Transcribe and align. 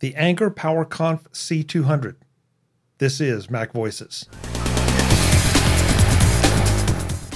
the 0.00 0.14
Anker 0.14 0.48
PowerConf 0.48 1.24
C200. 1.32 2.14
This 2.98 3.20
is 3.20 3.50
Mac 3.50 3.72
Voices. 3.72 4.26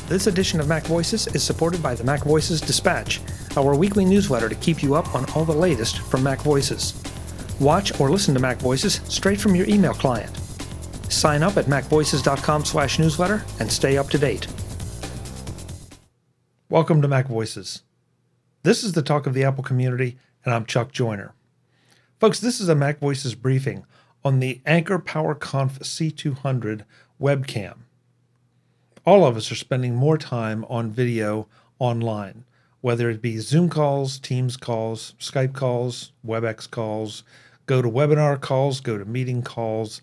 This 0.09 0.29
edition 0.29 0.61
of 0.61 0.69
Mac 0.69 0.85
Voices 0.85 1.27
is 1.29 1.43
supported 1.43 1.83
by 1.83 1.97
the 1.97 2.05
Mac 2.05 2.23
Voices 2.23 2.61
Dispatch, 2.61 3.21
our 3.57 3.75
weekly 3.75 4.05
newsletter 4.05 4.49
to 4.49 4.55
keep 4.57 4.81
you 4.83 4.95
up 4.95 5.13
on 5.15 5.29
all 5.31 5.45
the 5.45 5.53
latest 5.53 5.99
from 5.99 6.23
Mac 6.23 6.41
Voices. 6.43 7.03
Watch 7.59 7.99
or 7.99 8.11
listen 8.11 8.33
to 8.35 8.41
Mac 8.41 8.59
Voices 8.59 9.01
straight 9.09 9.41
from 9.41 9.57
your 9.57 9.69
email 9.69 9.95
client. 9.95 10.31
Sign 11.09 11.43
up 11.43 11.57
at 11.57 11.67
macvoices.com/newsletter 11.67 13.45
and 13.59 13.73
stay 13.73 13.99
up 13.99 14.09
to 14.11 14.19
date. 14.19 14.47
Welcome 16.69 17.03
to 17.03 17.09
Mac 17.09 17.27
Voices. 17.27 17.83
This 18.63 18.85
is 18.85 18.93
the 18.93 19.03
talk 19.03 19.27
of 19.27 19.35
the 19.35 19.43
Apple 19.43 19.65
community, 19.65 20.17
and 20.45 20.55
I'm 20.55 20.65
Chuck 20.65 20.93
Joiner. 20.93 21.35
Folks, 22.23 22.39
this 22.39 22.61
is 22.61 22.69
a 22.69 22.77
Mac 22.77 23.01
Voices 23.01 23.35
briefing 23.35 23.85
on 24.25 24.39
the 24.39 24.61
Anker 24.65 25.01
PowerConf 25.01 25.81
C200 25.81 26.85
webcam. 27.21 27.79
All 29.05 29.27
of 29.27 29.37
us 29.37 29.51
are 29.51 29.57
spending 29.57 29.97
more 29.97 30.17
time 30.17 30.65
on 30.69 30.93
video 30.93 31.49
online, 31.81 32.45
whether 32.81 33.11
it 33.11 33.21
be 33.23 33.39
Zoom 33.39 33.69
calls, 33.69 34.21
Teams 34.21 34.57
calls, 34.57 35.17
Skype 35.19 35.53
calls, 35.53 36.13
WebEx 36.25 36.71
calls, 36.71 37.25
go 37.67 37.83
to 37.83 37.91
webinar 37.91 38.41
calls, 38.41 38.79
go 38.79 38.97
to 38.97 39.05
meeting 39.05 39.43
calls. 39.43 40.01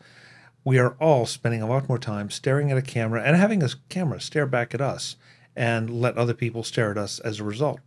We 0.65 0.77
are 0.77 0.97
all 0.99 1.25
spending 1.25 1.61
a 1.61 1.69
lot 1.69 1.87
more 1.87 1.99
time 1.99 2.29
staring 2.29 2.69
at 2.69 2.77
a 2.77 2.81
camera 2.81 3.23
and 3.23 3.37
having 3.37 3.63
a 3.63 3.69
camera 3.87 4.19
stare 4.19 4.45
back 4.45 4.73
at 4.73 4.81
us 4.81 5.15
and 5.55 5.89
let 5.89 6.17
other 6.17 6.33
people 6.33 6.63
stare 6.63 6.91
at 6.91 6.97
us 6.97 7.19
as 7.19 7.39
a 7.39 7.45
result. 7.45 7.79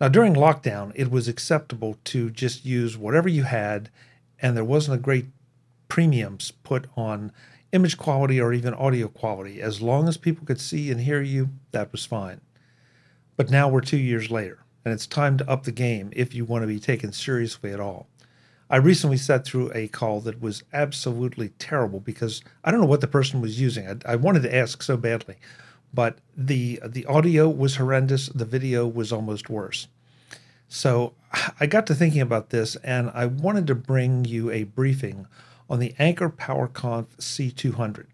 Now, 0.00 0.08
during 0.08 0.34
lockdown, 0.34 0.92
it 0.94 1.10
was 1.10 1.28
acceptable 1.28 1.98
to 2.04 2.30
just 2.30 2.64
use 2.64 2.96
whatever 2.96 3.28
you 3.28 3.42
had, 3.42 3.90
and 4.40 4.56
there 4.56 4.64
wasn't 4.64 4.98
a 4.98 5.02
great 5.02 5.26
premiums 5.88 6.52
put 6.62 6.86
on 6.96 7.32
image 7.72 7.98
quality 7.98 8.40
or 8.40 8.54
even 8.54 8.72
audio 8.72 9.08
quality. 9.08 9.60
As 9.60 9.82
long 9.82 10.08
as 10.08 10.16
people 10.16 10.46
could 10.46 10.60
see 10.60 10.90
and 10.90 11.02
hear 11.02 11.20
you, 11.20 11.50
that 11.72 11.92
was 11.92 12.06
fine. 12.06 12.40
But 13.36 13.50
now 13.50 13.68
we're 13.68 13.82
two 13.82 13.98
years 13.98 14.30
later, 14.30 14.64
and 14.84 14.94
it's 14.94 15.06
time 15.06 15.36
to 15.36 15.50
up 15.50 15.64
the 15.64 15.72
game 15.72 16.10
if 16.16 16.34
you 16.34 16.46
want 16.46 16.62
to 16.62 16.68
be 16.68 16.80
taken 16.80 17.12
seriously 17.12 17.70
at 17.70 17.80
all. 17.80 18.08
I 18.70 18.76
recently 18.76 19.16
sat 19.18 19.44
through 19.44 19.70
a 19.74 19.88
call 19.88 20.20
that 20.22 20.40
was 20.40 20.62
absolutely 20.72 21.50
terrible 21.58 22.00
because 22.00 22.42
I 22.64 22.70
don't 22.70 22.80
know 22.80 22.86
what 22.86 23.00
the 23.00 23.06
person 23.08 23.40
was 23.40 23.60
using. 23.60 23.86
I, 23.86 24.12
I 24.12 24.16
wanted 24.16 24.42
to 24.44 24.54
ask 24.54 24.82
so 24.82 24.96
badly 24.96 25.36
but 25.92 26.18
the 26.36 26.80
the 26.86 27.06
audio 27.06 27.48
was 27.48 27.76
horrendous. 27.76 28.28
The 28.28 28.44
video 28.44 28.86
was 28.86 29.12
almost 29.12 29.50
worse. 29.50 29.88
So 30.68 31.14
I 31.58 31.66
got 31.66 31.86
to 31.88 31.94
thinking 31.94 32.20
about 32.20 32.50
this, 32.50 32.76
and 32.76 33.10
I 33.12 33.26
wanted 33.26 33.66
to 33.68 33.74
bring 33.74 34.24
you 34.24 34.50
a 34.50 34.64
briefing 34.64 35.26
on 35.68 35.78
the 35.78 35.94
Anker 35.98 36.30
PowerConf 36.30 37.06
C200. 37.18 38.06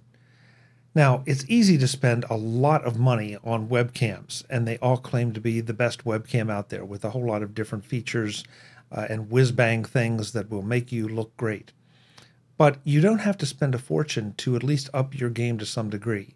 Now, 0.95 1.23
it's 1.27 1.45
easy 1.47 1.77
to 1.77 1.87
spend 1.87 2.25
a 2.31 2.37
lot 2.37 2.83
of 2.87 2.99
money 2.99 3.37
on 3.45 3.69
webcams, 3.69 4.45
and 4.49 4.67
they 4.67 4.79
all 4.79 4.97
claim 4.97 5.33
to 5.35 5.41
be 5.43 5.61
the 5.61 5.75
best 5.75 6.05
webcam 6.05 6.51
out 6.51 6.71
there 6.71 6.87
with 6.87 7.05
a 7.05 7.11
whole 7.11 7.27
lot 7.27 7.43
of 7.43 7.55
different 7.55 7.85
features 7.85 8.45
uh, 8.91 9.07
and 9.11 9.31
whiz 9.31 9.53
bang 9.53 9.85
things 9.85 10.33
that 10.33 10.49
will 10.49 10.63
make 10.63 10.91
you 10.91 11.07
look 11.07 11.37
great. 11.37 11.73
But 12.57 12.79
you 12.85 13.03
don't 13.03 13.19
have 13.19 13.37
to 13.39 13.47
spend 13.47 13.75
a 13.75 13.79
fortune 13.79 14.33
to 14.39 14.57
at 14.57 14.63
least 14.63 14.89
up 14.95 15.19
your 15.19 15.29
game 15.29 15.59
to 15.59 15.67
some 15.67 15.91
degree. 15.91 16.36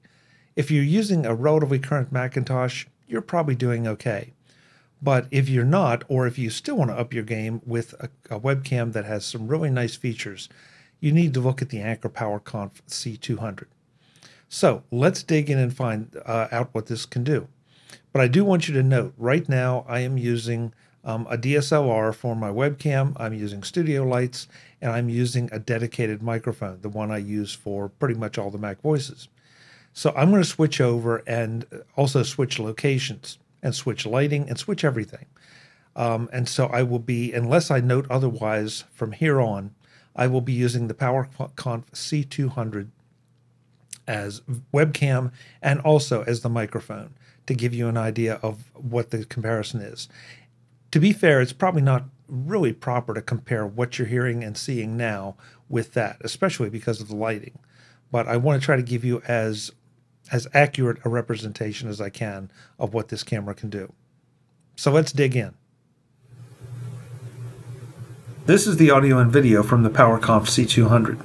If 0.60 0.70
you're 0.70 0.84
using 0.84 1.24
a 1.24 1.34
relatively 1.34 1.78
current 1.78 2.12
Macintosh, 2.12 2.84
you're 3.08 3.22
probably 3.22 3.54
doing 3.54 3.86
okay. 3.86 4.34
But 5.00 5.26
if 5.30 5.48
you're 5.48 5.64
not, 5.64 6.04
or 6.06 6.26
if 6.26 6.38
you 6.38 6.50
still 6.50 6.76
want 6.76 6.90
to 6.90 6.98
up 6.98 7.14
your 7.14 7.22
game 7.22 7.62
with 7.64 7.94
a, 7.94 8.10
a 8.28 8.38
webcam 8.38 8.92
that 8.92 9.06
has 9.06 9.24
some 9.24 9.48
really 9.48 9.70
nice 9.70 9.96
features, 9.96 10.50
you 11.00 11.12
need 11.12 11.32
to 11.32 11.40
look 11.40 11.62
at 11.62 11.70
the 11.70 11.80
Anker 11.80 12.10
PowerConf 12.10 12.72
C200. 12.86 13.68
So 14.50 14.82
let's 14.90 15.22
dig 15.22 15.48
in 15.48 15.56
and 15.56 15.74
find 15.74 16.14
uh, 16.26 16.48
out 16.52 16.68
what 16.72 16.88
this 16.88 17.06
can 17.06 17.24
do. 17.24 17.48
But 18.12 18.20
I 18.20 18.28
do 18.28 18.44
want 18.44 18.68
you 18.68 18.74
to 18.74 18.82
note 18.82 19.14
right 19.16 19.48
now 19.48 19.86
I 19.88 20.00
am 20.00 20.18
using 20.18 20.74
um, 21.04 21.26
a 21.30 21.38
DSLR 21.38 22.14
for 22.14 22.36
my 22.36 22.50
webcam, 22.50 23.14
I'm 23.16 23.32
using 23.32 23.62
studio 23.62 24.04
lights, 24.04 24.46
and 24.82 24.92
I'm 24.92 25.08
using 25.08 25.48
a 25.52 25.58
dedicated 25.58 26.22
microphone, 26.22 26.82
the 26.82 26.90
one 26.90 27.10
I 27.10 27.16
use 27.16 27.54
for 27.54 27.88
pretty 27.88 28.20
much 28.20 28.36
all 28.36 28.50
the 28.50 28.58
Mac 28.58 28.82
voices. 28.82 29.28
So 29.92 30.12
I'm 30.16 30.30
going 30.30 30.42
to 30.42 30.48
switch 30.48 30.80
over 30.80 31.18
and 31.26 31.66
also 31.96 32.22
switch 32.22 32.58
locations 32.58 33.38
and 33.62 33.74
switch 33.74 34.06
lighting 34.06 34.48
and 34.48 34.58
switch 34.58 34.84
everything. 34.84 35.26
Um, 35.96 36.28
and 36.32 36.48
so 36.48 36.66
I 36.66 36.82
will 36.82 37.00
be, 37.00 37.32
unless 37.32 37.70
I 37.70 37.80
note 37.80 38.06
otherwise 38.08 38.84
from 38.92 39.12
here 39.12 39.40
on, 39.40 39.74
I 40.14 40.26
will 40.26 40.40
be 40.40 40.52
using 40.52 40.88
the 40.88 40.94
PowerConf 40.94 41.84
C200 41.92 42.88
as 44.06 44.42
webcam 44.72 45.32
and 45.62 45.80
also 45.80 46.22
as 46.22 46.40
the 46.40 46.48
microphone 46.48 47.14
to 47.46 47.54
give 47.54 47.74
you 47.74 47.88
an 47.88 47.96
idea 47.96 48.34
of 48.42 48.70
what 48.74 49.10
the 49.10 49.24
comparison 49.24 49.80
is. 49.80 50.08
To 50.92 51.00
be 51.00 51.12
fair, 51.12 51.40
it's 51.40 51.52
probably 51.52 51.82
not 51.82 52.04
really 52.28 52.72
proper 52.72 53.14
to 53.14 53.22
compare 53.22 53.66
what 53.66 53.98
you're 53.98 54.08
hearing 54.08 54.42
and 54.42 54.56
seeing 54.56 54.96
now 54.96 55.36
with 55.68 55.94
that, 55.94 56.16
especially 56.22 56.70
because 56.70 57.00
of 57.00 57.08
the 57.08 57.16
lighting. 57.16 57.58
But 58.10 58.26
I 58.26 58.36
want 58.36 58.60
to 58.60 58.64
try 58.64 58.76
to 58.76 58.82
give 58.82 59.04
you 59.04 59.22
as 59.26 59.72
as 60.32 60.46
accurate 60.54 60.98
a 61.04 61.08
representation 61.08 61.88
as 61.88 62.00
I 62.00 62.10
can 62.10 62.50
of 62.78 62.94
what 62.94 63.08
this 63.08 63.22
camera 63.22 63.54
can 63.54 63.70
do. 63.70 63.92
So 64.76 64.90
let's 64.90 65.12
dig 65.12 65.36
in. 65.36 65.54
This 68.46 68.66
is 68.66 68.78
the 68.78 68.90
audio 68.90 69.18
and 69.18 69.30
video 69.30 69.62
from 69.62 69.82
the 69.82 69.90
PowerConf 69.90 70.46
C200. 70.46 71.22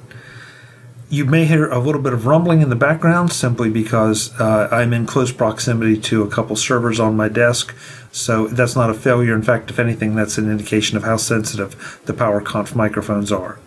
You 1.09 1.25
may 1.25 1.45
hear 1.45 1.69
a 1.69 1.79
little 1.79 2.01
bit 2.01 2.13
of 2.13 2.25
rumbling 2.25 2.61
in 2.61 2.69
the 2.69 2.75
background 2.75 3.31
simply 3.31 3.69
because 3.69 4.33
uh, 4.39 4.67
I'm 4.71 4.91
in 4.91 5.05
close 5.05 5.31
proximity 5.31 5.97
to 6.01 6.23
a 6.23 6.29
couple 6.29 6.55
servers 6.55 6.99
on 6.99 7.16
my 7.16 7.29
desk, 7.29 7.75
so 8.11 8.47
that's 8.47 8.75
not 8.75 8.89
a 8.89 8.93
failure. 8.93 9.33
In 9.33 9.43
fact, 9.43 9.69
if 9.69 9.79
anything, 9.79 10.16
that's 10.16 10.37
an 10.37 10.51
indication 10.51 10.97
of 10.97 11.03
how 11.03 11.17
sensitive 11.17 12.01
the 12.05 12.13
PowerConf 12.13 12.75
microphones 12.75 13.31
are. 13.31 13.59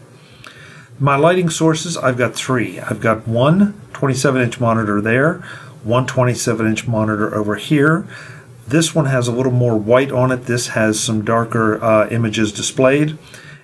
My 1.00 1.14
lighting 1.14 1.48
sources, 1.48 1.96
I've 1.96 2.18
got 2.18 2.34
three. 2.34 2.80
I've 2.80 3.00
got 3.00 3.28
one 3.28 3.80
27 3.92 4.42
inch 4.42 4.58
monitor 4.58 5.00
there, 5.00 5.34
one 5.84 6.06
27 6.06 6.66
inch 6.66 6.88
monitor 6.88 7.32
over 7.36 7.54
here. 7.54 8.04
This 8.66 8.96
one 8.96 9.04
has 9.04 9.28
a 9.28 9.32
little 9.32 9.52
more 9.52 9.78
white 9.78 10.10
on 10.10 10.32
it. 10.32 10.46
This 10.46 10.68
has 10.68 10.98
some 10.98 11.24
darker 11.24 11.80
uh, 11.84 12.08
images 12.08 12.52
displayed. 12.52 13.16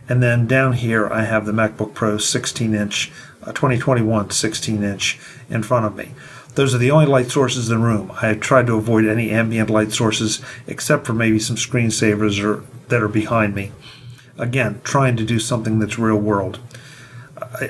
And 0.09 0.23
then 0.23 0.47
down 0.47 0.75
here, 0.75 1.09
I 1.09 1.25
have 1.25 1.45
the 1.45 1.51
MacBook 1.51 1.93
Pro 1.93 2.19
16 2.19 2.73
inch, 2.73 3.11
uh, 3.43 3.47
2021 3.47 4.31
16 4.31 4.85
inch 4.85 5.19
in 5.51 5.65
front 5.65 5.87
of 5.87 5.97
me. 5.97 6.11
Those 6.55 6.73
are 6.73 6.79
the 6.79 6.93
only 6.93 7.07
light 7.07 7.33
sources 7.33 7.69
in 7.69 7.81
the 7.81 7.85
room. 7.85 8.13
I 8.23 8.29
have 8.29 8.39
tried 8.39 8.69
to 8.69 8.77
avoid 8.77 9.07
any 9.07 9.33
ambient 9.33 9.71
light 9.71 9.91
sources 9.91 10.41
except 10.69 11.05
for 11.05 11.15
maybe 11.15 11.41
some 11.41 11.57
screensavers 11.57 12.41
or, 12.45 12.65
that 12.91 13.03
are 13.03 13.09
behind 13.09 13.57
me. 13.57 13.73
Again, 14.39 14.81
trying 14.85 15.17
to 15.17 15.25
do 15.25 15.41
something 15.41 15.81
that's 15.81 15.99
real 15.99 16.17
world 16.17 16.61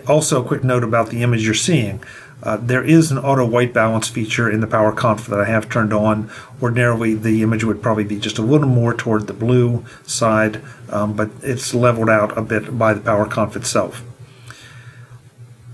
also, 0.08 0.42
a 0.42 0.46
quick 0.46 0.64
note 0.64 0.84
about 0.84 1.10
the 1.10 1.22
image 1.22 1.44
you're 1.44 1.54
seeing. 1.54 2.02
Uh, 2.42 2.58
there 2.58 2.84
is 2.84 3.10
an 3.10 3.18
auto 3.18 3.46
white 3.46 3.72
balance 3.72 4.08
feature 4.08 4.50
in 4.50 4.60
the 4.60 4.66
PowerConf 4.66 5.26
that 5.26 5.40
I 5.40 5.46
have 5.46 5.70
turned 5.70 5.92
on. 5.92 6.30
Ordinarily, 6.60 7.14
the 7.14 7.42
image 7.42 7.64
would 7.64 7.82
probably 7.82 8.04
be 8.04 8.18
just 8.18 8.38
a 8.38 8.42
little 8.42 8.68
more 8.68 8.92
toward 8.92 9.26
the 9.26 9.32
blue 9.32 9.84
side, 10.02 10.60
um, 10.90 11.14
but 11.14 11.30
it's 11.42 11.72
leveled 11.72 12.10
out 12.10 12.36
a 12.36 12.42
bit 12.42 12.78
by 12.78 12.92
the 12.92 13.00
PowerConf 13.00 13.56
itself. 13.56 14.02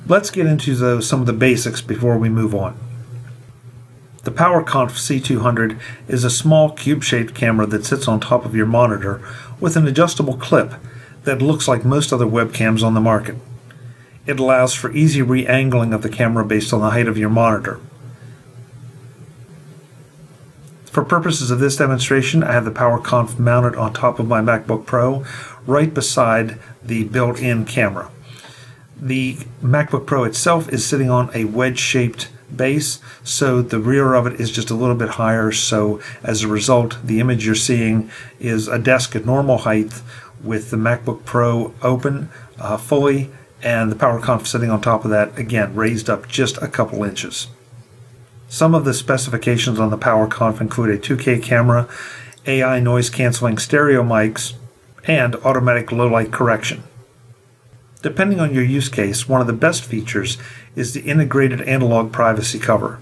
Let's 0.06 0.30
get 0.30 0.46
into 0.46 1.00
some 1.02 1.20
of 1.20 1.26
the 1.26 1.32
basics 1.32 1.80
before 1.80 2.18
we 2.18 2.28
move 2.28 2.54
on. 2.54 2.78
The 4.22 4.30
PowerConf 4.30 4.92
C200 4.92 5.80
is 6.06 6.24
a 6.24 6.30
small 6.30 6.70
cube-shaped 6.70 7.34
camera 7.34 7.66
that 7.66 7.86
sits 7.86 8.06
on 8.06 8.20
top 8.20 8.44
of 8.44 8.54
your 8.54 8.66
monitor 8.66 9.20
with 9.58 9.76
an 9.76 9.88
adjustable 9.88 10.36
clip 10.36 10.74
that 11.24 11.42
looks 11.42 11.66
like 11.66 11.84
most 11.84 12.12
other 12.12 12.26
webcams 12.26 12.82
on 12.82 12.94
the 12.94 13.00
market. 13.00 13.36
It 14.30 14.38
allows 14.38 14.74
for 14.74 14.92
easy 14.92 15.22
re-angling 15.22 15.92
of 15.92 16.02
the 16.02 16.08
camera 16.08 16.44
based 16.44 16.72
on 16.72 16.80
the 16.80 16.90
height 16.90 17.08
of 17.08 17.18
your 17.18 17.28
monitor. 17.28 17.80
For 20.84 21.04
purposes 21.04 21.50
of 21.50 21.58
this 21.58 21.74
demonstration, 21.74 22.44
I 22.44 22.52
have 22.52 22.64
the 22.64 22.70
PowerConf 22.70 23.40
mounted 23.40 23.74
on 23.74 23.92
top 23.92 24.20
of 24.20 24.28
my 24.28 24.40
MacBook 24.40 24.86
Pro, 24.86 25.24
right 25.66 25.92
beside 25.92 26.60
the 26.80 27.02
built-in 27.02 27.64
camera. 27.64 28.08
The 28.96 29.34
MacBook 29.60 30.06
Pro 30.06 30.22
itself 30.22 30.68
is 30.68 30.86
sitting 30.86 31.10
on 31.10 31.32
a 31.34 31.46
wedge-shaped 31.46 32.30
base, 32.54 33.00
so 33.24 33.62
the 33.62 33.80
rear 33.80 34.14
of 34.14 34.28
it 34.28 34.40
is 34.40 34.52
just 34.52 34.70
a 34.70 34.76
little 34.76 34.94
bit 34.94 35.08
higher, 35.08 35.50
so 35.50 36.00
as 36.22 36.44
a 36.44 36.48
result, 36.48 36.98
the 37.02 37.18
image 37.18 37.44
you're 37.44 37.56
seeing 37.56 38.12
is 38.38 38.68
a 38.68 38.78
desk 38.78 39.16
at 39.16 39.26
normal 39.26 39.58
height 39.58 40.02
with 40.40 40.70
the 40.70 40.76
MacBook 40.76 41.24
Pro 41.24 41.74
open 41.82 42.28
uh, 42.60 42.76
fully 42.76 43.32
and 43.62 43.90
the 43.90 43.96
power 43.96 44.20
PowerConf 44.20 44.46
sitting 44.46 44.70
on 44.70 44.80
top 44.80 45.04
of 45.04 45.10
that, 45.10 45.38
again, 45.38 45.74
raised 45.74 46.08
up 46.08 46.28
just 46.28 46.56
a 46.58 46.68
couple 46.68 47.04
inches. 47.04 47.48
Some 48.48 48.74
of 48.74 48.84
the 48.84 48.94
specifications 48.94 49.78
on 49.78 49.90
the 49.90 49.98
power 49.98 50.26
PowerConf 50.26 50.60
include 50.60 50.90
a 50.90 50.98
2K 50.98 51.42
camera, 51.42 51.88
AI 52.46 52.80
noise 52.80 53.10
canceling 53.10 53.58
stereo 53.58 54.02
mics, 54.02 54.54
and 55.04 55.36
automatic 55.36 55.92
low 55.92 56.08
light 56.08 56.32
correction. 56.32 56.82
Depending 58.02 58.40
on 58.40 58.54
your 58.54 58.64
use 58.64 58.88
case, 58.88 59.28
one 59.28 59.40
of 59.40 59.46
the 59.46 59.52
best 59.52 59.84
features 59.84 60.38
is 60.74 60.94
the 60.94 61.02
integrated 61.02 61.60
analog 61.62 62.12
privacy 62.12 62.58
cover. 62.58 63.00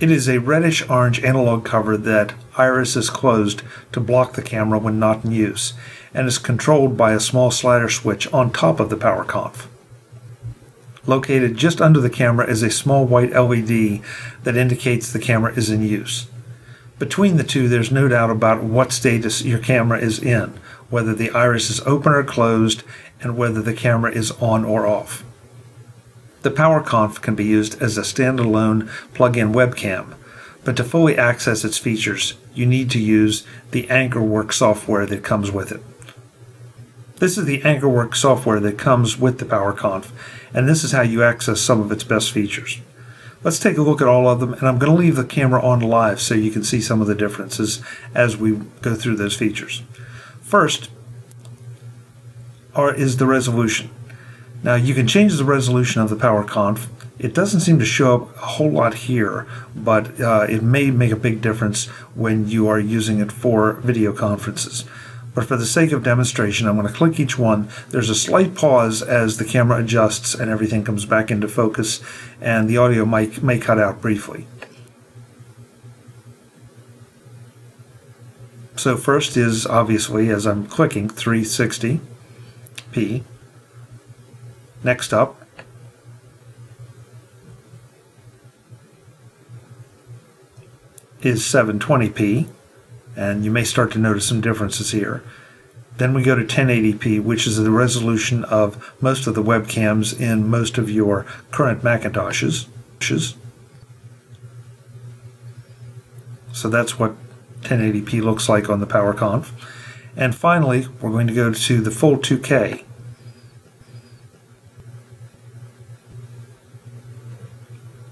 It 0.00 0.10
is 0.10 0.30
a 0.30 0.40
reddish 0.40 0.88
orange 0.88 1.22
analog 1.22 1.62
cover 1.62 1.98
that 1.98 2.32
iris 2.56 2.96
is 2.96 3.10
closed 3.10 3.60
to 3.92 4.00
block 4.00 4.32
the 4.32 4.40
camera 4.40 4.78
when 4.78 4.98
not 4.98 5.26
in 5.26 5.30
use 5.30 5.74
and 6.14 6.26
is 6.26 6.38
controlled 6.38 6.96
by 6.96 7.12
a 7.12 7.20
small 7.20 7.50
slider 7.50 7.90
switch 7.90 8.26
on 8.32 8.50
top 8.50 8.80
of 8.80 8.88
the 8.88 8.96
PowerConf. 8.96 9.66
Located 11.04 11.58
just 11.58 11.82
under 11.82 12.00
the 12.00 12.08
camera 12.08 12.46
is 12.46 12.62
a 12.62 12.70
small 12.70 13.04
white 13.04 13.32
LED 13.32 14.00
that 14.44 14.56
indicates 14.56 15.12
the 15.12 15.18
camera 15.18 15.52
is 15.52 15.68
in 15.68 15.82
use. 15.82 16.28
Between 16.98 17.36
the 17.36 17.44
two, 17.44 17.68
there's 17.68 17.92
no 17.92 18.08
doubt 18.08 18.30
about 18.30 18.62
what 18.62 18.92
status 18.92 19.44
your 19.44 19.58
camera 19.58 19.98
is 19.98 20.18
in, 20.18 20.58
whether 20.88 21.14
the 21.14 21.30
iris 21.32 21.68
is 21.68 21.80
open 21.80 22.12
or 22.12 22.24
closed, 22.24 22.84
and 23.20 23.36
whether 23.36 23.60
the 23.60 23.74
camera 23.74 24.10
is 24.10 24.30
on 24.32 24.64
or 24.64 24.86
off. 24.86 25.24
The 26.42 26.50
PowerConf 26.50 27.20
can 27.20 27.34
be 27.34 27.44
used 27.44 27.80
as 27.82 27.98
a 27.98 28.02
standalone 28.02 28.88
plug-in 29.12 29.52
webcam, 29.52 30.14
but 30.64 30.76
to 30.76 30.84
fully 30.84 31.18
access 31.18 31.64
its 31.64 31.78
features, 31.78 32.34
you 32.54 32.64
need 32.64 32.90
to 32.90 32.98
use 32.98 33.46
the 33.72 33.86
AnkerWork 33.88 34.52
software 34.52 35.06
that 35.06 35.22
comes 35.22 35.50
with 35.50 35.70
it. 35.70 35.82
This 37.16 37.36
is 37.36 37.44
the 37.44 37.60
AnkerWork 37.60 38.14
software 38.14 38.60
that 38.60 38.78
comes 38.78 39.18
with 39.18 39.38
the 39.38 39.44
PowerConf, 39.44 40.10
and 40.54 40.66
this 40.66 40.82
is 40.82 40.92
how 40.92 41.02
you 41.02 41.22
access 41.22 41.60
some 41.60 41.80
of 41.80 41.92
its 41.92 42.04
best 42.04 42.32
features. 42.32 42.80
Let's 43.42 43.58
take 43.58 43.76
a 43.76 43.82
look 43.82 44.00
at 44.00 44.08
all 44.08 44.26
of 44.26 44.40
them, 44.40 44.54
and 44.54 44.66
I'm 44.66 44.78
going 44.78 44.92
to 44.92 44.98
leave 44.98 45.16
the 45.16 45.24
camera 45.24 45.62
on 45.62 45.80
live 45.80 46.20
so 46.20 46.34
you 46.34 46.50
can 46.50 46.64
see 46.64 46.80
some 46.80 47.02
of 47.02 47.06
the 47.06 47.14
differences 47.14 47.82
as 48.14 48.38
we 48.38 48.52
go 48.80 48.94
through 48.94 49.16
those 49.16 49.36
features. 49.36 49.82
First 50.40 50.90
are, 52.74 52.94
is 52.94 53.18
the 53.18 53.26
resolution. 53.26 53.90
Now 54.62 54.74
you 54.74 54.94
can 54.94 55.06
change 55.06 55.36
the 55.36 55.44
resolution 55.44 56.02
of 56.02 56.10
the 56.10 56.16
PowerConf. 56.16 56.88
It 57.18 57.34
doesn't 57.34 57.60
seem 57.60 57.78
to 57.78 57.84
show 57.84 58.14
up 58.14 58.36
a 58.36 58.46
whole 58.46 58.70
lot 58.70 58.94
here, 58.94 59.46
but 59.74 60.20
uh, 60.20 60.46
it 60.48 60.62
may 60.62 60.90
make 60.90 61.12
a 61.12 61.16
big 61.16 61.40
difference 61.40 61.86
when 62.14 62.48
you 62.48 62.68
are 62.68 62.78
using 62.78 63.20
it 63.20 63.32
for 63.32 63.74
video 63.74 64.12
conferences. 64.12 64.84
But 65.34 65.46
for 65.46 65.56
the 65.56 65.66
sake 65.66 65.92
of 65.92 66.02
demonstration, 66.02 66.66
I'm 66.66 66.76
going 66.76 66.88
to 66.88 66.92
click 66.92 67.20
each 67.20 67.38
one. 67.38 67.68
There's 67.90 68.10
a 68.10 68.14
slight 68.14 68.54
pause 68.54 69.00
as 69.02 69.36
the 69.38 69.44
camera 69.44 69.78
adjusts 69.78 70.34
and 70.34 70.50
everything 70.50 70.82
comes 70.84 71.06
back 71.06 71.30
into 71.30 71.46
focus, 71.48 72.02
and 72.40 72.68
the 72.68 72.78
audio 72.78 73.04
might, 73.04 73.42
may 73.42 73.58
cut 73.58 73.78
out 73.78 74.00
briefly. 74.02 74.46
So 78.76 78.96
first 78.96 79.36
is 79.36 79.66
obviously, 79.66 80.30
as 80.30 80.46
I'm 80.46 80.66
clicking, 80.66 81.08
360p. 81.08 82.00
Next 84.82 85.12
up, 85.12 85.36
is 91.22 91.42
720p 91.42 92.48
and 93.16 93.44
you 93.44 93.50
may 93.50 93.64
start 93.64 93.92
to 93.92 93.98
notice 93.98 94.26
some 94.26 94.40
differences 94.40 94.92
here. 94.92 95.22
Then 95.98 96.14
we 96.14 96.22
go 96.22 96.34
to 96.34 96.44
1080p, 96.44 97.22
which 97.22 97.46
is 97.46 97.56
the 97.56 97.70
resolution 97.70 98.44
of 98.44 98.94
most 99.02 99.26
of 99.26 99.34
the 99.34 99.42
webcams 99.42 100.18
in 100.18 100.48
most 100.48 100.78
of 100.78 100.88
your 100.90 101.26
current 101.50 101.82
Macintoshes. 101.82 102.66
So 106.52 106.68
that's 106.68 106.98
what 106.98 107.14
1080p 107.62 108.22
looks 108.22 108.48
like 108.48 108.70
on 108.70 108.80
the 108.80 108.86
PowerConf. 108.86 109.50
And 110.16 110.34
finally, 110.34 110.86
we're 111.00 111.10
going 111.10 111.26
to 111.26 111.34
go 111.34 111.52
to 111.52 111.80
the 111.80 111.90
full 111.90 112.16
2K. 112.16 112.84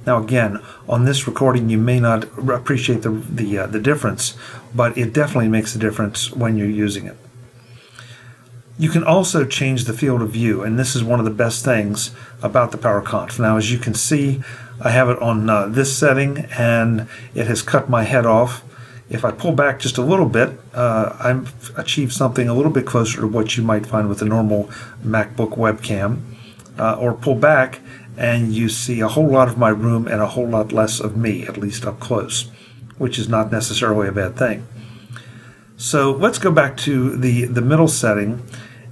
Now 0.08 0.22
again, 0.22 0.62
on 0.88 1.05
this 1.05 1.26
recording, 1.26 1.69
you 1.69 1.76
may 1.76 2.00
not 2.00 2.25
appreciate 2.49 3.02
the 3.02 3.10
the, 3.10 3.58
uh, 3.58 3.66
the 3.66 3.78
difference, 3.78 4.34
but 4.75 4.96
it 4.96 5.12
definitely 5.12 5.50
makes 5.50 5.76
a 5.76 5.78
difference 5.78 6.32
when 6.32 6.56
you're 6.56 6.66
using 6.87 7.05
it. 7.05 7.19
You 8.78 8.88
can 8.88 9.05
also 9.05 9.44
change 9.44 9.84
the 9.84 9.93
field 9.93 10.22
of 10.22 10.31
view, 10.31 10.62
and 10.62 10.78
this 10.78 10.96
is 10.96 11.05
one 11.05 11.19
of 11.19 11.26
the 11.26 11.38
best 11.44 11.62
things 11.62 12.12
about 12.40 12.72
the 12.72 12.78
PowerConf. 12.78 13.38
Now, 13.38 13.58
as 13.58 13.70
you 13.70 13.78
can 13.78 13.93
see, 13.93 14.40
I 14.81 14.93
have 14.93 15.10
it 15.10 15.19
on 15.20 15.50
uh, 15.50 15.66
this 15.66 15.94
setting, 15.94 16.46
and 16.56 17.06
it 17.34 17.46
has 17.46 17.61
cut 17.61 17.90
my 17.90 18.04
head 18.04 18.25
off. 18.25 18.64
If 19.11 19.26
I 19.26 19.31
pull 19.31 19.52
back 19.52 19.78
just 19.78 19.99
a 19.99 20.02
little 20.02 20.31
bit, 20.38 20.58
uh, 20.72 21.16
I've 21.20 21.70
achieved 21.76 22.14
something 22.14 22.49
a 22.49 22.54
little 22.54 22.72
bit 22.72 22.87
closer 22.87 23.20
to 23.20 23.26
what 23.26 23.58
you 23.58 23.62
might 23.62 23.84
find 23.84 24.08
with 24.08 24.22
a 24.22 24.25
normal 24.25 24.70
MacBook 25.04 25.58
webcam. 25.58 26.22
Uh, 26.78 26.94
or 26.94 27.12
pull 27.12 27.34
back, 27.34 27.81
and 28.18 28.52
you 28.52 28.68
see 28.68 29.00
a 29.00 29.08
whole 29.08 29.28
lot 29.28 29.46
of 29.46 29.56
my 29.56 29.68
room 29.68 30.08
and 30.08 30.20
a 30.20 30.26
whole 30.26 30.48
lot 30.48 30.72
less 30.72 30.98
of 30.98 31.16
me, 31.16 31.46
at 31.46 31.56
least 31.56 31.86
up 31.86 32.00
close, 32.00 32.50
which 32.98 33.16
is 33.16 33.28
not 33.28 33.52
necessarily 33.52 34.08
a 34.08 34.12
bad 34.12 34.36
thing. 34.36 34.66
So 35.76 36.10
let's 36.10 36.38
go 36.38 36.50
back 36.50 36.76
to 36.78 37.16
the, 37.16 37.44
the 37.44 37.62
middle 37.62 37.86
setting 37.86 38.42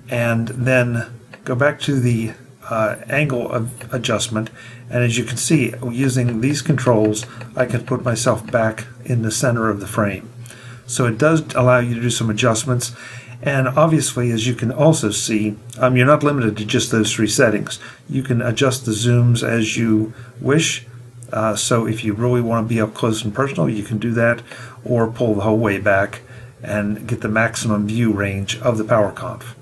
and 0.09 0.47
then 0.49 1.13
go 1.43 1.57
back 1.57 1.81
to 1.81 1.99
the 1.99 2.35
uh, 2.71 2.97
angle 3.09 3.51
of 3.51 3.93
adjustment. 3.93 4.49
And 4.89 5.03
as 5.03 5.19
you 5.19 5.25
can 5.25 5.37
see, 5.37 5.75
using 5.91 6.41
these 6.41 6.63
controls, 6.63 7.27
I 7.57 7.67
can 7.67 7.85
put 7.85 8.05
myself 8.05 8.49
back 8.53 8.87
in 9.05 9.23
the 9.23 9.33
center 9.33 9.69
of 9.69 9.81
the 9.81 9.89
frame. 9.89 10.31
So 10.87 11.07
it 11.07 11.19
does 11.19 11.41
allow 11.55 11.81
you 11.81 11.97
to 11.97 12.01
do 12.01 12.11
some 12.11 12.31
adjustments. 12.31 12.95
And 13.43 13.69
obviously, 13.69 14.31
as 14.33 14.47
you 14.47 14.55
can 14.55 14.73
also 14.73 15.11
see, 15.11 15.57
um, 15.79 15.97
you're 15.97 16.07
not 16.07 16.23
limited 16.23 16.57
to 16.57 16.65
just 16.65 16.91
those 16.91 17.13
three 17.13 17.29
settings. 17.29 17.79
You 18.09 18.23
can 18.23 18.41
adjust 18.41 18.87
the 18.87 18.93
zooms 18.93 19.47
as 19.47 19.77
you 19.77 20.15
wish. 20.41 20.87
Uh, 21.33 21.55
so 21.55 21.87
if 21.87 22.05
you 22.05 22.15
really 22.15 22.41
want 22.41 22.67
to 22.67 22.75
be 22.75 22.81
up 22.81 22.95
close 22.95 23.25
and 23.25 23.35
personal, 23.35 23.69
you 23.69 23.83
can 23.83 23.99
do 23.99 24.13
that, 24.13 24.43
or 24.85 25.11
pull 25.11 25.35
the 25.35 25.43
whole 25.43 25.59
way 25.59 25.79
back 25.79 26.23
and 26.63 27.07
get 27.07 27.21
the 27.21 27.29
maximum 27.29 27.87
view 27.87 28.13
range 28.13 28.59
of 28.61 28.79
the 28.79 28.85
PowerConf. 28.85 29.55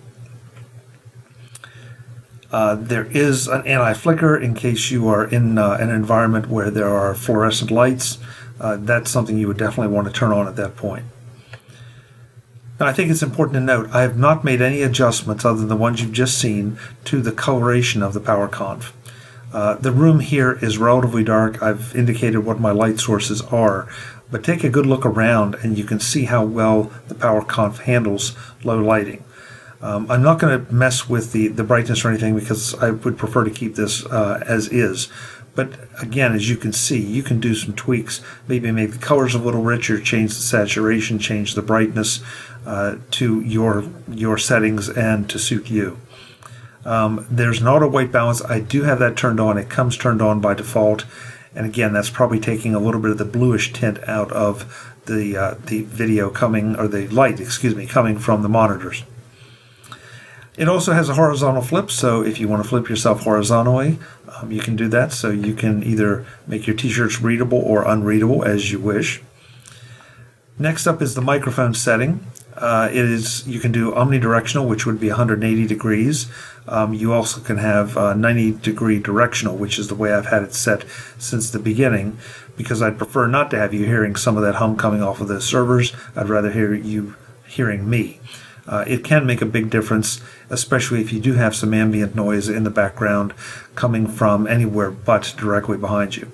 Uh, 2.53 2.76
there 2.76 3.06
is 3.06 3.49
an 3.49 3.67
anti-flicker 3.67 4.37
in 4.37 4.55
case 4.55 4.91
you 4.91 5.09
are 5.09 5.25
in 5.25 5.59
uh, 5.59 5.76
an 5.81 5.91
environment 5.91 6.49
where 6.49 6.71
there 6.71 6.88
are 6.88 7.12
fluorescent 7.12 7.71
lights. 7.71 8.19
Uh, 8.61 8.76
that's 8.76 9.11
something 9.11 9.37
you 9.37 9.49
would 9.49 9.59
definitely 9.59 9.93
want 9.93 10.06
to 10.06 10.12
turn 10.12 10.31
on 10.31 10.47
at 10.47 10.55
that 10.55 10.76
point. 10.76 11.05
Now, 12.81 12.87
I 12.87 12.93
think 12.93 13.11
it's 13.11 13.23
important 13.23 13.55
to 13.55 13.61
note 13.61 13.88
I 13.93 14.03
have 14.03 14.19
not 14.19 14.43
made 14.43 14.61
any 14.61 14.82
adjustments 14.82 15.44
other 15.44 15.61
than 15.61 15.69
the 15.69 15.76
ones 15.76 16.00
you've 16.00 16.12
just 16.12 16.38
seen 16.38 16.76
to 17.05 17.21
the 17.21 17.31
coloration 17.31 18.03
of 18.03 18.15
the 18.15 18.21
PowerConf. 18.21 18.90
Uh, 19.52 19.75
the 19.75 19.93
room 19.93 20.19
here 20.19 20.59
is 20.61 20.76
relatively 20.78 21.23
dark. 21.23 21.62
I've 21.62 21.95
indicated 21.95 22.38
what 22.40 22.59
my 22.59 22.73
light 22.73 22.99
sources 22.99 23.40
are, 23.43 23.88
but 24.28 24.43
take 24.43 24.64
a 24.64 24.69
good 24.69 24.87
look 24.87 25.07
around 25.07 25.54
and 25.57 25.78
you 25.78 25.85
can 25.85 26.00
see 26.00 26.25
how 26.25 26.45
well 26.45 26.90
the 27.07 27.14
PowerConf 27.14 27.78
handles 27.78 28.37
low 28.64 28.81
lighting. 28.81 29.23
Um, 29.81 30.11
I'm 30.11 30.23
not 30.23 30.40
going 30.40 30.66
to 30.66 30.73
mess 30.73 31.09
with 31.09 31.31
the, 31.33 31.49
the 31.49 31.62
brightness 31.62 32.04
or 32.04 32.09
anything 32.09 32.35
because 32.35 32.75
I 32.75 32.90
would 32.90 33.16
prefer 33.16 33.45
to 33.45 33.50
keep 33.50 33.76
this 33.76 34.04
uh, 34.07 34.43
as 34.47 34.66
is. 34.69 35.09
But 35.54 35.78
again, 36.00 36.32
as 36.32 36.50
you 36.50 36.56
can 36.56 36.73
see, 36.73 37.00
you 37.00 37.23
can 37.23 37.38
do 37.38 37.54
some 37.54 37.75
tweaks. 37.75 38.20
Maybe 38.49 38.70
make 38.73 38.92
the 38.92 38.99
colors 38.99 39.34
a 39.34 39.38
little 39.38 39.62
richer, 39.62 40.00
change 40.00 40.30
the 40.30 40.40
saturation, 40.40 41.18
change 41.18 41.54
the 41.54 41.62
brightness 41.62 42.20
uh, 42.66 42.96
to 43.12 43.40
your 43.40 43.84
your 44.08 44.37
settings 44.38 44.88
and 44.88 45.28
to 45.30 45.38
suit 45.38 45.70
you. 45.70 45.99
Um, 46.84 47.26
there's 47.30 47.61
an 47.61 47.68
auto 47.68 47.88
white 47.88 48.12
balance. 48.12 48.42
I 48.44 48.61
do 48.61 48.82
have 48.82 48.99
that 48.99 49.16
turned 49.16 49.40
on. 49.40 49.56
It 49.56 49.70
comes 49.70 49.96
turned 49.96 50.20
on 50.20 50.40
by 50.40 50.54
default. 50.54 51.04
And 51.54 51.66
again, 51.66 51.92
that's 51.92 52.11
probably 52.11 52.40
taking 52.40 52.75
a 52.75 52.80
little 52.80 53.00
bit 53.00 53.12
of 53.12 53.18
the 53.18 53.25
bluish 53.25 53.73
tint 53.73 54.06
out 54.08 54.32
of 54.32 54.92
the 55.06 55.37
uh, 55.37 55.54
the 55.66 55.82
video 55.82 56.30
coming 56.30 56.76
or 56.76 56.88
the 56.88 57.06
light, 57.08 57.38
excuse 57.40 57.76
me, 57.76 57.87
coming 57.87 58.18
from 58.18 58.42
the 58.42 58.49
monitors. 58.49 59.04
It 60.56 60.68
also 60.68 60.92
has 60.92 61.08
a 61.08 61.14
horizontal 61.14 61.62
flip, 61.62 61.90
so 61.90 62.23
if 62.23 62.38
you 62.38 62.46
want 62.46 62.62
to 62.62 62.68
flip 62.68 62.88
yourself 62.88 63.23
horizontally, 63.23 63.99
um, 64.28 64.52
you 64.52 64.61
can 64.61 64.76
do 64.76 64.87
that. 64.88 65.12
So 65.12 65.30
you 65.30 65.52
can 65.52 65.82
either 65.82 66.25
make 66.46 66.66
your 66.66 66.76
t-shirts 66.76 67.20
readable 67.20 67.58
or 67.58 67.82
unreadable 67.82 68.44
as 68.44 68.70
you 68.70 68.78
wish. 68.78 69.20
Next 70.56 70.87
up 70.87 71.02
is 71.02 71.14
the 71.14 71.20
microphone 71.20 71.75
setting. 71.75 72.25
Uh, 72.56 72.88
it 72.92 73.04
is 73.04 73.46
you 73.49 73.58
can 73.58 73.73
do 73.73 73.90
omnidirectional, 73.90 74.68
which 74.68 74.87
would 74.87 75.00
be 75.00 75.08
180 75.08 75.66
degrees. 75.66 76.30
Um, 76.68 76.94
you 76.94 77.12
also 77.12 77.40
can 77.40 77.58
have 77.58 77.96
uh, 77.96 78.14
90 78.14 78.52
degree 78.52 79.00
directional, 79.00 79.56
which 79.56 79.76
is 79.76 79.88
the 79.88 79.96
way 79.96 80.12
I've 80.12 80.26
had 80.26 80.44
it 80.44 80.54
set 80.54 80.84
since 81.18 81.50
the 81.50 81.58
beginning, 81.58 82.16
because 82.56 82.80
I'd 82.80 82.96
prefer 82.96 83.26
not 83.26 83.50
to 83.50 83.58
have 83.58 83.75
you 83.75 83.87
hearing 83.87 84.14
some 84.14 84.37
of 84.37 84.44
that 84.44 84.54
hum 84.54 84.76
coming 84.76 85.02
off 85.02 85.20
of 85.20 85.26
the 85.26 85.40
servers. 85.40 85.92
I'd 86.14 86.28
rather 86.28 86.52
hear 86.52 86.73
you 86.73 87.16
hearing 87.44 87.90
me. 87.90 88.20
Uh, 88.66 88.85
it 88.87 89.04
can 89.04 89.26
make 89.26 89.42
a 89.42 89.47
big 89.47 89.71
difference, 89.71 90.21
especially 90.50 91.00
if 91.00 91.12
you 91.12 91.21
do 91.21 91.35
have 91.35 91.54
some 91.54 91.75
ambient 91.75 92.14
noise 92.14 92.49
in 92.49 92.64
the 92.64 92.71
background 92.71 93.35
coming 93.75 94.06
from 94.06 94.47
anywhere 94.47 94.90
but 94.90 95.35
directly 95.37 95.76
behind 95.76 96.16
you. 96.16 96.33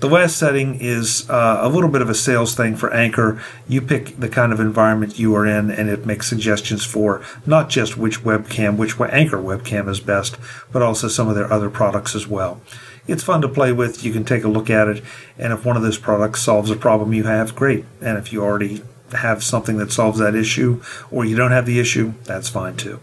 The 0.00 0.10
last 0.10 0.36
setting 0.36 0.74
is 0.80 1.28
uh, 1.30 1.60
a 1.62 1.68
little 1.68 1.88
bit 1.88 2.02
of 2.02 2.10
a 2.10 2.14
sales 2.14 2.54
thing 2.54 2.76
for 2.76 2.92
Anker. 2.92 3.40
You 3.66 3.80
pick 3.80 4.18
the 4.18 4.28
kind 4.28 4.52
of 4.52 4.60
environment 4.60 5.18
you 5.18 5.34
are 5.34 5.46
in, 5.46 5.70
and 5.70 5.88
it 5.88 6.04
makes 6.04 6.26
suggestions 6.26 6.84
for 6.84 7.22
not 7.46 7.70
just 7.70 7.96
which 7.96 8.20
webcam, 8.20 8.76
which 8.76 9.00
Anker 9.00 9.38
webcam 9.38 9.88
is 9.88 10.00
best, 10.00 10.36
but 10.72 10.82
also 10.82 11.08
some 11.08 11.28
of 11.28 11.36
their 11.36 11.50
other 11.50 11.70
products 11.70 12.14
as 12.14 12.26
well. 12.26 12.60
It's 13.06 13.22
fun 13.22 13.40
to 13.42 13.48
play 13.48 13.72
with. 13.72 14.04
You 14.04 14.12
can 14.12 14.24
take 14.24 14.44
a 14.44 14.48
look 14.48 14.68
at 14.68 14.88
it, 14.88 15.02
and 15.38 15.52
if 15.52 15.64
one 15.64 15.76
of 15.76 15.82
those 15.82 15.98
products 15.98 16.42
solves 16.42 16.70
a 16.70 16.76
problem 16.76 17.14
you 17.14 17.24
have, 17.24 17.54
great. 17.54 17.86
And 18.02 18.18
if 18.18 18.30
you 18.30 18.42
already 18.42 18.82
have 19.16 19.42
something 19.42 19.78
that 19.78 19.92
solves 19.92 20.18
that 20.18 20.34
issue, 20.34 20.82
or 21.10 21.24
you 21.24 21.36
don't 21.36 21.52
have 21.52 21.66
the 21.66 21.80
issue, 21.80 22.14
that's 22.24 22.48
fine 22.48 22.76
too. 22.76 23.00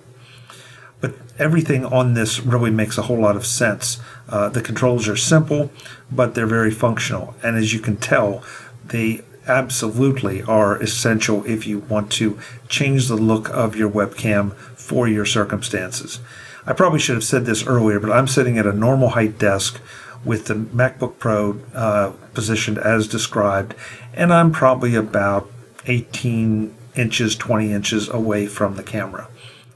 But 1.00 1.16
everything 1.40 1.86
on 1.86 2.14
this 2.14 2.40
really 2.40 2.72
makes 2.72 2.98
a 2.98 3.04
whole 3.04 3.20
lot 3.20 3.36
of 3.36 3.46
sense. 3.46 4.00
Uh, 4.30 4.50
the 4.50 4.62
controls 4.62 5.08
are 5.08 5.16
simple, 5.16 5.72
but 6.12 6.36
they're 6.36 6.46
very 6.46 6.72
functional. 6.72 7.36
And 7.44 7.58
as 7.58 7.74
you 7.74 7.80
can 7.80 7.98
tell, 7.98 8.44
they 8.86 9.22
absolutely 9.48 10.44
are 10.44 10.78
essential 10.82 11.44
if 11.46 11.66
you 11.66 11.80
want 11.80 12.12
to 12.12 12.40
change 12.70 13.08
the 13.08 13.16
look 13.16 13.50
of 13.50 13.76
your 13.76 13.90
webcam 13.90 14.54
for 14.76 15.08
your 15.08 15.26
circumstances. 15.26 16.20
I 16.66 16.74
probably 16.74 17.00
should 17.00 17.16
have 17.16 17.24
said 17.24 17.46
this 17.46 17.66
earlier, 17.66 18.00
but 18.00 18.12
I'm 18.12 18.28
sitting 18.28 18.58
at 18.60 18.68
a 18.68 18.74
normal 18.74 19.10
height 19.10 19.40
desk 19.40 19.82
with 20.24 20.46
the 20.46 20.54
MacBook 20.54 21.18
Pro 21.18 21.60
uh, 21.74 22.12
positioned 22.34 22.78
as 22.78 23.08
described, 23.08 23.74
and 24.14 24.32
I'm 24.32 24.52
probably 24.52 24.94
about 24.94 25.50
18 25.86 26.76
inches, 26.96 27.36
20 27.36 27.72
inches 27.72 28.10
away 28.10 28.48
from 28.48 28.76
the 28.76 28.84
camera. 28.84 29.28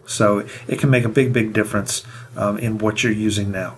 So 0.06 0.46
it 0.68 0.80
can 0.80 0.90
make 0.90 1.04
a 1.04 1.10
big, 1.10 1.34
big 1.34 1.54
difference 1.54 2.04
um, 2.36 2.58
in 2.58 2.78
what 2.78 3.04
you're 3.04 3.14
using 3.14 3.52
now. 3.52 3.78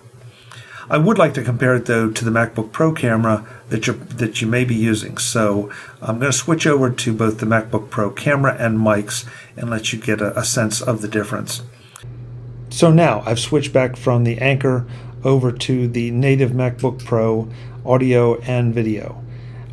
I 0.90 0.96
would 0.96 1.18
like 1.18 1.34
to 1.34 1.44
compare 1.44 1.74
it 1.76 1.84
though 1.84 2.10
to 2.10 2.24
the 2.24 2.30
MacBook 2.30 2.72
Pro 2.72 2.92
camera 2.92 3.46
that 3.68 3.86
you 3.86 3.92
that 3.92 4.40
you 4.40 4.46
may 4.46 4.64
be 4.64 4.74
using. 4.74 5.18
So 5.18 5.70
I'm 6.00 6.18
going 6.18 6.32
to 6.32 6.38
switch 6.38 6.66
over 6.66 6.90
to 6.90 7.12
both 7.12 7.40
the 7.40 7.46
MacBook 7.46 7.90
Pro 7.90 8.10
camera 8.10 8.56
and 8.58 8.78
mics 8.78 9.26
and 9.54 9.68
let 9.68 9.92
you 9.92 9.98
get 9.98 10.22
a, 10.22 10.38
a 10.38 10.44
sense 10.44 10.80
of 10.80 11.02
the 11.02 11.08
difference. 11.08 11.62
So 12.70 12.90
now 12.90 13.22
I've 13.26 13.38
switched 13.38 13.72
back 13.72 13.96
from 13.96 14.24
the 14.24 14.38
Anker 14.38 14.86
over 15.24 15.52
to 15.52 15.88
the 15.88 16.10
native 16.10 16.52
MacBook 16.52 17.04
Pro 17.04 17.50
audio 17.84 18.38
and 18.40 18.72
video. 18.72 19.22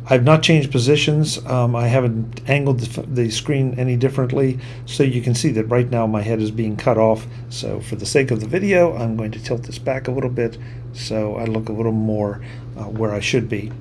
I've 0.08 0.22
not 0.22 0.44
changed 0.44 0.70
positions. 0.70 1.44
Um, 1.46 1.74
I 1.74 1.88
haven't 1.88 2.48
angled 2.48 2.78
the, 2.78 3.02
the, 3.02 3.30
screen 3.30 3.74
any 3.76 3.96
differently, 3.96 4.60
so 4.84 5.02
you 5.02 5.20
can 5.20 5.34
see 5.34 5.50
that 5.52 5.64
right 5.64 5.90
now 5.90 6.06
my 6.06 6.22
head 6.22 6.40
is 6.40 6.52
being 6.52 6.76
cut 6.76 6.96
off. 6.96 7.26
So 7.50 7.80
for 7.80 7.96
the 7.96 8.06
sake 8.06 8.30
of 8.30 8.38
the 8.38 8.46
video, 8.46 8.96
I'm 8.96 9.16
going 9.16 9.32
to 9.32 9.42
tilt 9.42 9.64
this 9.64 9.80
back 9.80 10.06
a 10.06 10.12
little 10.12 10.30
bit 10.30 10.58
so 10.92 11.34
I 11.34 11.44
look 11.44 11.68
a 11.68 11.72
little 11.72 11.90
more 11.90 12.40
uh, 12.76 12.84
where 12.84 13.12
I 13.12 13.18
should 13.18 13.48
be. 13.48 13.72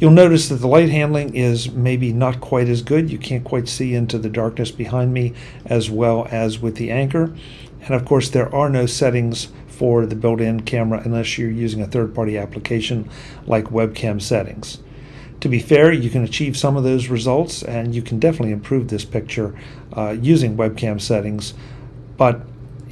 You'll 0.00 0.10
notice 0.10 0.48
that 0.48 0.56
the 0.56 0.66
light 0.66 0.88
handling 0.88 1.36
is 1.36 1.70
maybe 1.70 2.12
not 2.12 2.40
quite 2.40 2.68
as 2.68 2.82
good. 2.82 3.08
You 3.08 3.18
can't 3.18 3.44
quite 3.44 3.68
see 3.68 3.94
into 3.94 4.18
the 4.18 4.28
darkness 4.28 4.72
behind 4.72 5.14
me 5.14 5.34
as 5.64 5.88
well 5.88 6.26
as 6.32 6.58
with 6.58 6.76
the 6.76 6.90
Anker. 6.90 7.32
And 7.82 7.94
of 7.94 8.04
course, 8.04 8.28
there 8.28 8.52
are 8.52 8.68
no 8.68 8.86
settings 8.86 9.48
for 9.68 10.04
the 10.04 10.16
built-in 10.16 10.62
camera 10.62 11.00
unless 11.04 11.38
you're 11.38 11.50
using 11.50 11.80
a 11.80 11.86
third-party 11.86 12.36
application 12.36 13.08
like 13.46 13.66
webcam 13.66 14.20
settings. 14.20 14.78
To 15.40 15.48
be 15.48 15.58
fair, 15.58 15.92
you 15.92 16.08
can 16.10 16.24
achieve 16.24 16.56
some 16.56 16.76
of 16.76 16.84
those 16.84 17.08
results 17.08 17.62
and 17.62 17.94
you 17.94 18.02
can 18.02 18.18
definitely 18.18 18.52
improve 18.52 18.88
this 18.88 19.04
picture 19.04 19.54
uh, 19.94 20.16
using 20.20 20.56
webcam 20.56 21.00
settings, 21.00 21.54
but 22.16 22.40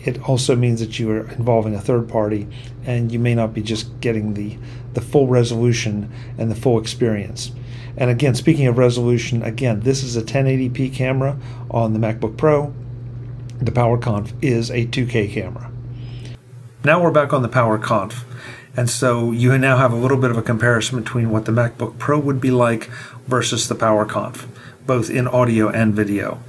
it 0.05 0.29
also 0.29 0.57
means 0.57 0.81
that 0.81 0.99
you 0.99 1.11
are 1.11 1.31
involving 1.31 1.75
a 1.75 1.81
third 1.81 2.09
party 2.09 2.49
and 2.85 3.13
you 3.13 3.19
may 3.19 3.35
not 3.35 3.55
be 3.55 3.63
just 3.63 4.01
getting 4.01 4.35
the, 4.35 4.59
the 4.95 5.01
full 5.01 5.29
resolution 5.29 6.11
and 6.37 6.51
the 6.51 6.55
full 6.55 6.79
experience. 6.79 7.53
And 7.97 8.11
again, 8.11 8.35
speaking 8.35 8.67
of 8.67 8.79
resolution, 8.79 9.43
again, 9.43 9.81
this 9.81 10.03
is 10.03 10.17
a 10.17 10.23
1080p 10.23 10.93
camera 10.93 11.39
on 11.71 11.93
the 11.93 11.99
MacBook 11.99 12.37
Pro. 12.37 12.75
The 13.59 13.71
PowerConf 13.71 14.33
is 14.43 14.71
a 14.71 14.87
2K 14.87 15.33
camera. 15.33 15.71
Now 16.85 17.01
we're 17.01 17.13
back 17.13 17.33
on 17.33 17.43
the 17.43 17.49
PowerConf. 17.49 18.25
And 18.77 18.89
so 18.89 19.33
you 19.33 19.57
now 19.59 19.77
have 19.77 19.93
a 19.93 19.97
little 19.97 20.17
bit 20.17 20.31
of 20.31 20.39
a 20.39 20.43
comparison 20.43 21.03
between 21.03 21.31
what 21.31 21.45
the 21.45 21.53
MacBook 21.53 21.99
Pro 21.99 22.19
would 22.19 22.41
be 22.41 22.51
like 22.51 22.87
versus 23.27 23.69
the 23.69 23.75
PowerConf, 23.75 24.47
both 24.87 25.11
in 25.11 25.29
audio 25.29 25.69
and 25.69 25.95
video. 25.95 26.41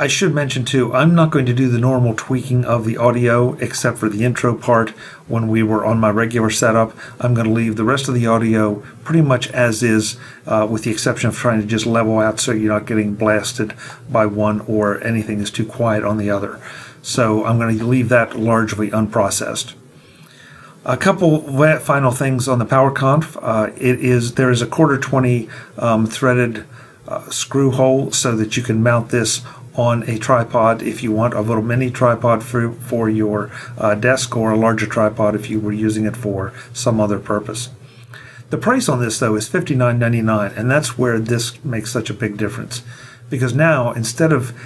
I 0.00 0.06
should 0.06 0.32
mention 0.32 0.64
too, 0.64 0.94
I'm 0.94 1.16
not 1.16 1.32
going 1.32 1.44
to 1.46 1.52
do 1.52 1.68
the 1.68 1.80
normal 1.80 2.14
tweaking 2.14 2.64
of 2.64 2.84
the 2.84 2.96
audio 2.96 3.54
except 3.54 3.98
for 3.98 4.08
the 4.08 4.24
intro 4.24 4.54
part 4.54 4.90
when 5.26 5.48
we 5.48 5.64
were 5.64 5.84
on 5.84 5.98
my 5.98 6.08
regular 6.08 6.50
setup. 6.50 6.96
I'm 7.18 7.34
going 7.34 7.48
to 7.48 7.52
leave 7.52 7.74
the 7.74 7.82
rest 7.82 8.06
of 8.06 8.14
the 8.14 8.24
audio 8.24 8.76
pretty 9.02 9.22
much 9.22 9.48
as 9.48 9.82
is, 9.82 10.16
uh, 10.46 10.68
with 10.70 10.84
the 10.84 10.92
exception 10.92 11.30
of 11.30 11.36
trying 11.36 11.60
to 11.60 11.66
just 11.66 11.84
level 11.84 12.20
out 12.20 12.38
so 12.38 12.52
you're 12.52 12.72
not 12.72 12.86
getting 12.86 13.16
blasted 13.16 13.74
by 14.08 14.24
one 14.24 14.60
or 14.62 15.02
anything 15.02 15.40
is 15.40 15.50
too 15.50 15.66
quiet 15.66 16.04
on 16.04 16.16
the 16.16 16.30
other. 16.30 16.60
So 17.02 17.44
I'm 17.44 17.58
going 17.58 17.76
to 17.76 17.84
leave 17.84 18.08
that 18.08 18.38
largely 18.38 18.90
unprocessed. 18.90 19.74
A 20.88 20.96
couple 20.96 21.42
final 21.80 22.10
things 22.12 22.48
on 22.48 22.58
the 22.58 22.64
PowerConf. 22.64 23.36
Uh, 23.42 23.70
it 23.76 24.02
is 24.02 24.36
there 24.36 24.50
is 24.50 24.62
a 24.62 24.66
quarter 24.66 24.96
twenty 24.96 25.46
um, 25.76 26.06
threaded 26.06 26.64
uh, 27.06 27.28
screw 27.28 27.72
hole 27.72 28.10
so 28.10 28.34
that 28.34 28.56
you 28.56 28.62
can 28.62 28.82
mount 28.82 29.10
this 29.10 29.42
on 29.74 30.02
a 30.08 30.18
tripod 30.18 30.80
if 30.80 31.02
you 31.02 31.12
want 31.12 31.34
a 31.34 31.42
little 31.42 31.62
mini 31.62 31.90
tripod 31.90 32.42
for 32.42 32.72
for 32.72 33.10
your 33.10 33.50
uh, 33.76 33.96
desk 33.96 34.34
or 34.34 34.52
a 34.52 34.56
larger 34.56 34.86
tripod 34.86 35.34
if 35.34 35.50
you 35.50 35.60
were 35.60 35.72
using 35.72 36.06
it 36.06 36.16
for 36.16 36.54
some 36.72 37.02
other 37.02 37.18
purpose. 37.18 37.68
The 38.48 38.56
price 38.56 38.88
on 38.88 38.98
this 38.98 39.18
though 39.18 39.36
is 39.36 39.46
$59.99 39.46 40.56
and 40.56 40.70
that's 40.70 40.96
where 40.96 41.18
this 41.18 41.62
makes 41.62 41.92
such 41.92 42.08
a 42.08 42.14
big 42.14 42.38
difference 42.38 42.82
because 43.28 43.54
now 43.54 43.92
instead 43.92 44.32
of 44.32 44.58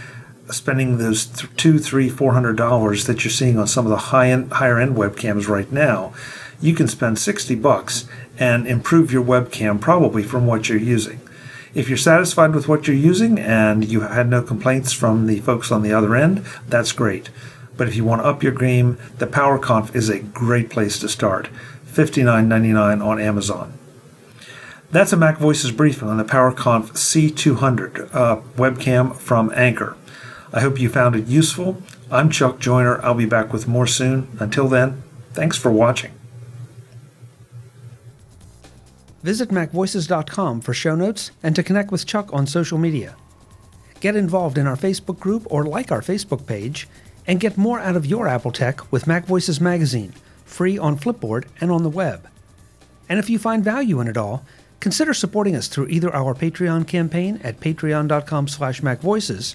spending 0.50 0.98
those 0.98 1.26
th- 1.26 1.56
two, 1.56 1.78
three, 1.78 2.08
four 2.08 2.32
hundred 2.32 2.56
dollars 2.56 3.06
that 3.06 3.24
you're 3.24 3.30
seeing 3.30 3.58
on 3.58 3.66
some 3.66 3.86
of 3.86 3.90
the 3.90 3.96
high 3.96 4.30
end, 4.30 4.52
higher 4.52 4.78
end 4.78 4.96
webcams 4.96 5.48
right 5.48 5.70
now, 5.70 6.12
you 6.60 6.74
can 6.74 6.88
spend 6.88 7.18
sixty 7.18 7.54
bucks 7.54 8.06
and 8.38 8.66
improve 8.66 9.12
your 9.12 9.24
webcam 9.24 9.80
probably 9.80 10.22
from 10.22 10.46
what 10.46 10.68
you're 10.68 10.78
using. 10.78 11.20
If 11.74 11.88
you're 11.88 11.96
satisfied 11.96 12.54
with 12.54 12.68
what 12.68 12.86
you're 12.86 12.96
using 12.96 13.38
and 13.38 13.84
you 13.84 14.02
had 14.02 14.28
no 14.28 14.42
complaints 14.42 14.92
from 14.92 15.26
the 15.26 15.40
folks 15.40 15.72
on 15.72 15.82
the 15.82 15.92
other 15.92 16.14
end, 16.14 16.44
that's 16.68 16.92
great. 16.92 17.30
But 17.76 17.88
if 17.88 17.96
you 17.96 18.04
want 18.04 18.22
to 18.22 18.28
up 18.28 18.42
your 18.42 18.52
game, 18.52 18.98
the 19.18 19.26
PowerConf 19.26 19.94
is 19.94 20.10
a 20.10 20.20
great 20.20 20.68
place 20.68 20.98
to 20.98 21.08
start. 21.08 21.48
$59.99 21.86 23.04
on 23.04 23.20
Amazon. 23.20 23.78
That's 24.90 25.12
a 25.14 25.16
Mac 25.16 25.38
Voices 25.38 25.72
briefing 25.72 26.08
on 26.08 26.18
the 26.18 26.24
PowerConf 26.24 26.90
C200 26.90 28.14
uh, 28.14 28.36
webcam 28.56 29.16
from 29.16 29.50
Anker. 29.54 29.96
I 30.52 30.60
hope 30.60 30.78
you 30.78 30.90
found 30.90 31.16
it 31.16 31.26
useful. 31.26 31.82
I'm 32.10 32.28
Chuck 32.28 32.58
Joiner. 32.58 33.02
I'll 33.02 33.14
be 33.14 33.24
back 33.24 33.52
with 33.52 33.66
more 33.66 33.86
soon. 33.86 34.28
Until 34.38 34.68
then, 34.68 35.02
thanks 35.32 35.56
for 35.56 35.72
watching. 35.72 36.12
Visit 39.22 39.48
MacVoices.com 39.48 40.60
for 40.60 40.74
show 40.74 40.94
notes 40.94 41.30
and 41.42 41.56
to 41.56 41.62
connect 41.62 41.90
with 41.90 42.06
Chuck 42.06 42.28
on 42.32 42.46
social 42.46 42.76
media. 42.76 43.16
Get 44.00 44.16
involved 44.16 44.58
in 44.58 44.66
our 44.66 44.76
Facebook 44.76 45.20
group 45.20 45.46
or 45.46 45.64
like 45.64 45.90
our 45.90 46.02
Facebook 46.02 46.46
page, 46.46 46.88
and 47.24 47.38
get 47.38 47.56
more 47.56 47.78
out 47.78 47.94
of 47.94 48.04
your 48.04 48.26
Apple 48.26 48.50
tech 48.50 48.90
with 48.90 49.04
MacVoices 49.04 49.60
Magazine, 49.60 50.12
free 50.44 50.76
on 50.76 50.98
Flipboard 50.98 51.46
and 51.60 51.70
on 51.70 51.84
the 51.84 51.88
web. 51.88 52.28
And 53.08 53.20
if 53.20 53.30
you 53.30 53.38
find 53.38 53.62
value 53.62 54.00
in 54.00 54.08
it 54.08 54.16
all, 54.16 54.44
consider 54.80 55.14
supporting 55.14 55.54
us 55.54 55.68
through 55.68 55.86
either 55.86 56.12
our 56.12 56.34
Patreon 56.34 56.88
campaign 56.88 57.40
at 57.44 57.60
patreon.com 57.60 58.48
slash 58.48 58.80
macvoices 58.80 59.54